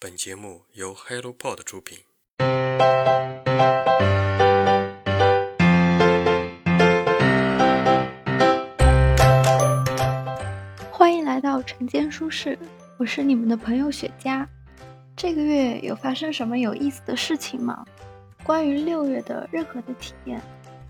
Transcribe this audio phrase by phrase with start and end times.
[0.00, 1.98] 本节目由 HelloPod 出品。
[10.92, 12.56] 欢迎来到晨间书室，
[12.96, 14.46] 我是你们的朋友雪茄。
[15.16, 17.84] 这个月有发生什么有意思的事情吗？
[18.44, 20.40] 关于六月的任何的体验，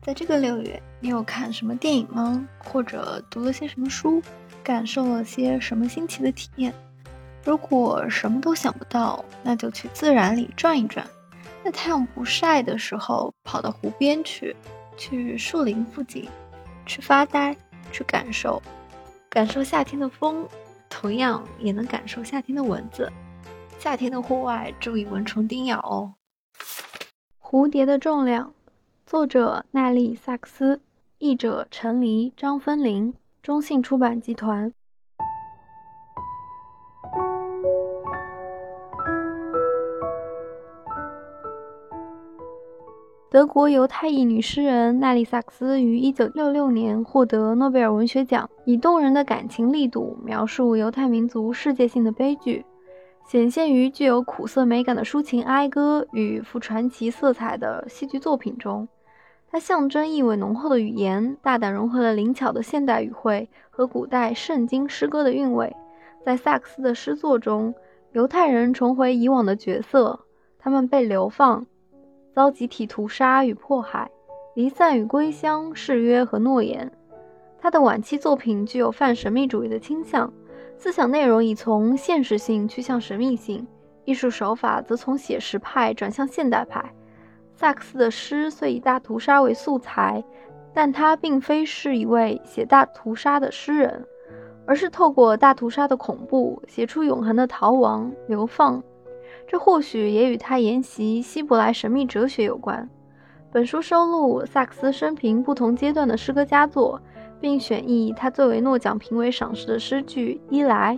[0.00, 2.48] 在这个六月，你有看什么电影吗？
[2.56, 4.22] 或者读了些什么书？
[4.62, 6.72] 感受了些什么新奇的体验？
[7.44, 11.06] 如果什么都想不到，那就去自然里转一转。
[11.62, 14.56] 在太阳不晒的时候，跑到湖边去，
[14.96, 16.28] 去树林附近，
[16.86, 17.54] 去发呆，
[17.92, 18.62] 去感受，
[19.28, 20.48] 感受夏天的风，
[20.88, 23.12] 同样也能感受夏天的蚊子。
[23.78, 26.14] 夏天的户外，注意蚊虫叮咬哦。
[27.38, 28.54] 蝴蝶的重量，
[29.06, 30.80] 作者奈利·萨克斯，
[31.18, 33.12] 译者陈黎、张芬玲。
[33.42, 34.72] 中信出版集团。
[43.34, 52.64] 德国犹太裔女诗人奈利·萨克斯于1966年获得诺贝尔文学奖，以动人的感情力度描述犹太民族世界性的悲剧，
[53.26, 58.86] 显现于具有苦涩美感的抒情哀歌与富传奇色彩的戏剧作品中。
[59.50, 65.74] 它象征意味浓厚的语言，大胆融合了灵巧的现代语汇和古代圣经诗歌的韵味。
[66.24, 67.74] 在萨克斯的诗作中，
[68.12, 70.20] 犹太人重回以往的角色，
[70.56, 71.66] 他们被流放，
[72.34, 74.10] 遭集体屠杀与迫害，
[74.54, 76.90] 离散与归乡，誓约和诺言。
[77.60, 80.32] 他的晚期作品具有泛神秘主义的倾向，
[80.76, 83.64] 思想内容已从现实性趋向神秘性，
[84.04, 86.84] 艺术手法则从写实派转向现代派。
[87.54, 90.24] 萨克斯的诗虽以大屠杀为素材，
[90.74, 94.04] 但他并非是一位写大屠杀的诗人，
[94.66, 98.82] 而是透过大屠杀的恐怖写出永恒的逃亡、流放。
[99.46, 102.88] 这或许也与他研习希伯来神秘哲学有关。
[103.52, 107.00] 本书收录萨克斯生平不同阶段的诗歌佳作，
[107.40, 110.96] 并选译他作为诺奖评委赏识的诗句《伊莱》，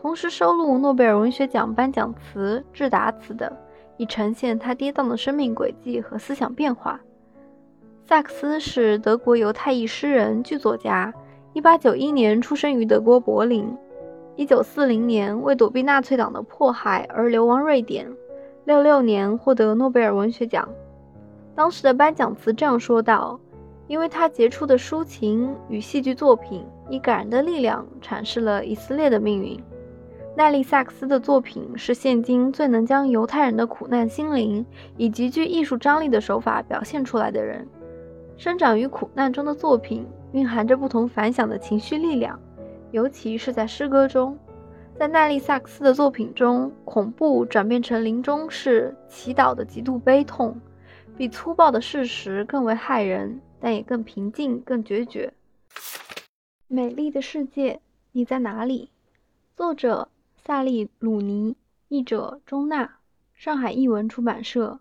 [0.00, 3.50] 同时收录诺贝尔文学奖颁奖词致答词等。
[3.98, 6.98] 以呈现他跌宕的生命轨迹和思想变化。
[8.04, 11.12] 萨克斯是德国犹太裔诗人、剧作家。
[11.54, 13.76] 1891年出生于德国柏林
[14.36, 18.10] ，1940年为躲避纳粹党的迫害而流亡瑞典
[18.66, 20.68] ，66年获得诺贝尔文学奖。
[21.54, 23.38] 当时的颁奖词这样说道
[23.88, 29.60] ：“因为他杰出的抒情与戏剧作品，以感人的力量阐释了以色列的命运。”
[30.34, 34.64] 奈利·萨克斯的作品是现今最能将犹太人的苦难心灵
[34.96, 37.68] 以极具艺术张力的手法表现出来的人。
[38.38, 42.40] 生长于苦难中的作品蕴含着不同凡响的情绪力量，
[42.92, 44.38] 尤其是在诗歌中。
[44.94, 50.60] 在奈利·萨克斯的作品中，恐怖转变成临终式祈祷的极度悲痛，
[51.16, 55.32] 比粗暴的事实更为骇人，但也更平静、更决绝。
[56.68, 57.80] 美丽的世界，
[58.12, 58.90] 你在哪里？
[59.56, 60.08] 作者。
[60.44, 62.96] 萨利·鲁尼，译者钟娜，
[63.32, 64.80] 上海译文出版社。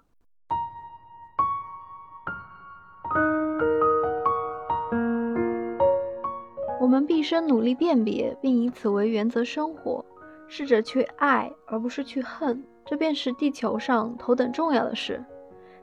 [6.91, 10.03] 我们毕生努力辨别，并以此为原则生活，
[10.49, 15.23] 试着去爱而不是去恨，这便是地球上头等重要的事。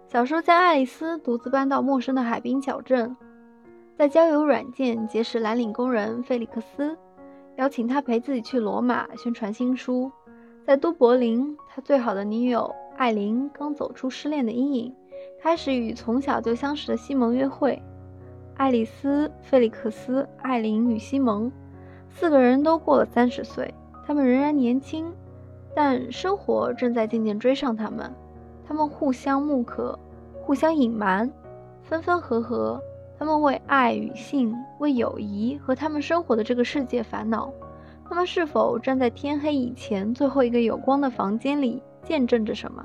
[0.07, 3.17] 小说家爱丽丝独自搬到陌生的海滨小镇，
[3.97, 6.95] 在交友软件结识蓝领工人费利克斯。
[7.57, 10.13] 邀请他陪自己去罗马宣传新书，
[10.67, 14.95] 在都柏林，他最好的女友艾琳刚走出失恋的阴影，
[15.41, 17.83] 开始与从小就相识的西蒙约会。
[18.59, 21.51] 爱丽丝、菲利克斯、艾琳与西蒙
[22.11, 23.73] 四个人都过了三十岁，
[24.05, 25.13] 他们仍然年轻，
[25.77, 28.13] 但生活正在渐渐追上他们。
[28.67, 29.97] 他们互相慕可，
[30.43, 31.31] 互相隐瞒，
[31.83, 32.83] 分分合合。
[33.17, 37.53] 他们为爱与性、为友谊和他们生活的这个世界烦恼。
[38.09, 42.85] 他们是否站在天黑以前最后一个有光的房间里，见证着什么？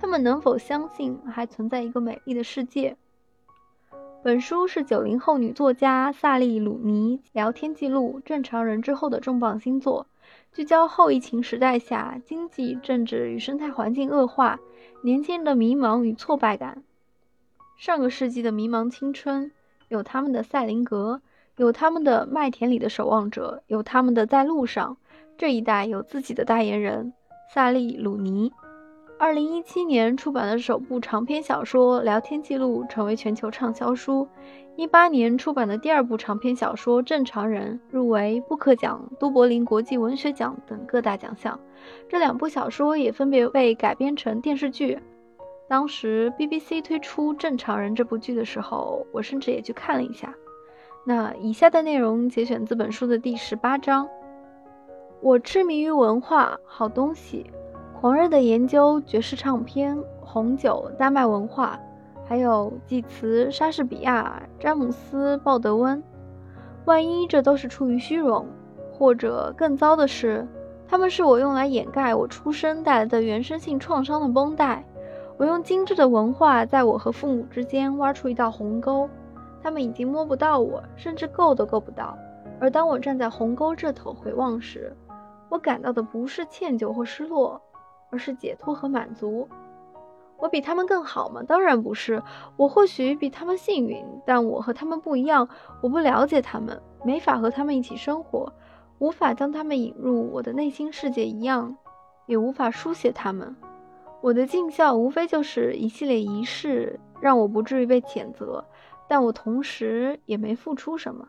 [0.00, 2.96] 他们能否相信还存在一个美丽的世界？
[4.20, 10.08] 本书是九零后女作家萨利·鲁尼聊天记录《正常人》之后的重磅新作，
[10.52, 14.58] 聚焦后疫情时代下经济、政治与生态环境恶化，
[15.02, 16.82] 年轻人的迷茫与挫败感。
[17.76, 19.52] 上个世纪的迷茫青春。
[19.86, 21.22] 有他们的赛林格，
[21.56, 24.98] 有他们的麦田里的守望者，有他们的在路上。
[25.38, 27.14] 这一代有自己的代言人
[27.54, 28.52] 萨利鲁尼。
[29.20, 34.28] 二零一七年出版的首部长篇小说《聊天记录》成为全球畅销书。
[34.76, 41.58] 一八年出版的第二部长篇小说《正常人》入围布克奖、都柏林国际文学奖等各大奖项。
[42.08, 44.96] 这两部小说也分别被改编成电视剧。
[45.68, 50.32] 当时 BBC 推出《正常人》这部剧的时候，我甚至也去看了一下。
[51.04, 54.08] 那以下的内容节选自本书的第十八章。
[55.20, 57.50] 我痴迷于文化，好东西。
[58.00, 61.76] 狂热地研究爵士唱片、红酒、丹麦文化，
[62.24, 66.00] 还有济慈、莎士比亚、詹姆斯、鲍德温。
[66.84, 68.46] 万一这都是出于虚荣，
[68.92, 70.46] 或者更糟的是，
[70.86, 74.84] 他们是我用来掩盖我出生带来的原生性创伤的绷带。
[75.36, 79.10] 我用精致的文化在我和父母之间挖出一道鸿沟，
[79.60, 82.16] 他们已经摸不到我，甚至够都够不到。
[82.60, 84.96] 而当我站在鸿沟这头回望时，
[85.48, 87.60] 我感到的不是歉疚或失落。
[88.10, 89.48] 而是解脱和满足。
[90.36, 91.42] 我比他们更好吗？
[91.42, 92.22] 当然不是。
[92.56, 95.48] 我或许比他们幸运，但我和他们不一样。
[95.82, 98.52] 我不了解他们，没法和他们一起生活，
[98.98, 101.76] 无法将他们引入我的内心世界一样，
[102.26, 103.56] 也无法书写他们。
[104.20, 108.64] 我的尽孝无非就是一系列仪式，让我不至于被谴责，
[109.08, 111.28] 但我同时也没付出什么。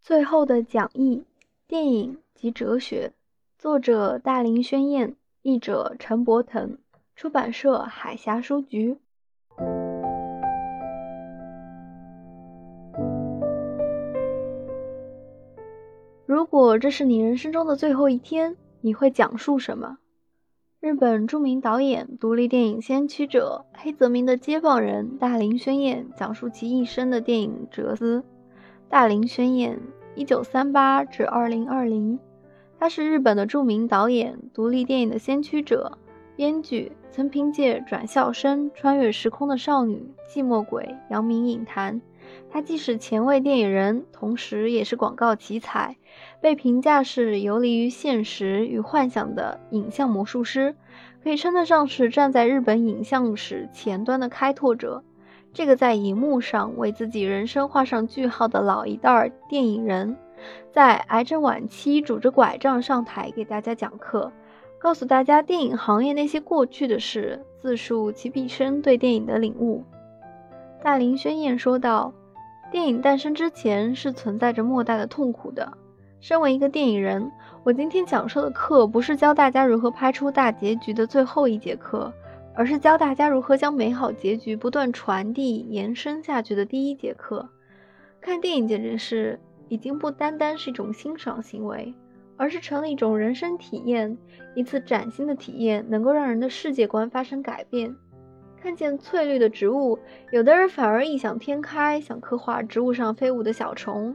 [0.00, 1.24] 最后的讲义：
[1.66, 3.12] 电影及哲学。
[3.62, 6.78] 作者大林宣彦，译者陈伯腾，
[7.14, 8.98] 出版社海峡书局。
[16.26, 19.98] 如果这是你人生中的最后一天，你会讲述什么？
[20.80, 28.24] 日本著名导演、独立电影先驱者黑泽明的接棒人大林宣彦讲述其一生的电影哲思。
[28.88, 29.78] 大林宣彦，
[30.16, 32.18] 一九三八至二零二零。
[32.82, 35.98] 他是日本的著名导演、独立电影的先驱者、
[36.34, 42.02] 编剧，曾凭借《转校生》《穿越时空的少女》《寂寞鬼》扬名影坛。
[42.50, 45.96] 他既是前卫电影人，同时也是广告奇才，
[46.40, 50.74] 被评价是游离于现实与幻想的影像魔术师，
[51.22, 55.04] 可以称得上是站在日本影像史前端的开拓者。
[55.54, 60.16] 这个在荧幕上为自己人生画上句号的老一代电影人。
[60.72, 64.32] 在癌症晚期，拄着拐杖上台给大家讲课，
[64.78, 69.84] 告诉大家电影行业那些过去的事，自述其毕生对电影的领悟。
[70.82, 72.12] 大林宣彦说道
[72.72, 75.74] ：“电影诞生之前是存在着莫大的痛苦的。
[76.20, 77.30] 身为一个电影人，
[77.62, 82.12] 我今天讲授的课不是教大家如何拍出大结局的最后一节课，
[82.54, 87.48] 而是教大家如何将美好结局不断传递、延伸下去的第一节课。
[88.20, 89.38] 看电影简直是……”
[89.68, 91.94] 已经不单单是一种欣赏行为，
[92.36, 94.18] 而是成了一种人生体验，
[94.54, 97.96] 一次崭新的体验，能够让人的世界观发生改变。
[98.60, 99.98] 看见翠绿的植物，
[100.30, 104.14] 有的人反而异想天开，想刻画植物上飞舞的小虫。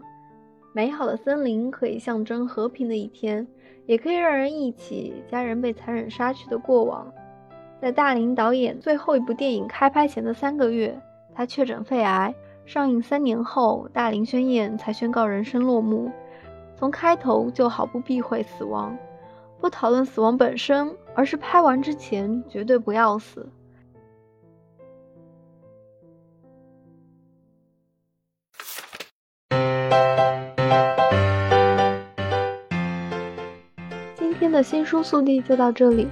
[0.74, 3.48] 美好的森林可以象征和平的一天，
[3.88, 7.12] 也可以让人忆起家人被残忍杀去的过往。
[7.80, 11.00] 在大林导演最后一部电影开拍前的三个月，
[11.34, 12.34] 他确诊肺癌。
[12.66, 16.12] 上映三年后，大林宣彦才宣告人生落幕。
[16.76, 18.98] 从开头就毫不避讳死亡，
[19.62, 23.48] 不讨论死亡本身，而是拍完之前绝对不要死。
[34.16, 36.08] 今天的新书速递就到这里。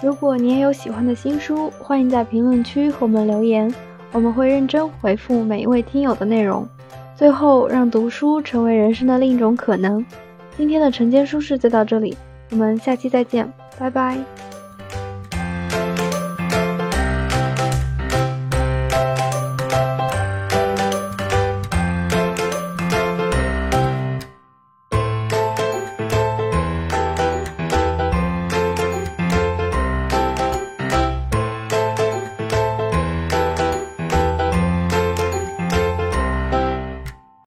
[0.00, 3.72] 如果你也有喜欢的新书，欢迎在评论区和我们留言。
[4.12, 6.66] 我们会认真回复每一位听友的内容，
[7.14, 10.04] 最后让读书成为人生的另一种可能。
[10.56, 12.16] 今天的晨间书事就到这里，
[12.50, 14.16] 我们下期再见，拜拜。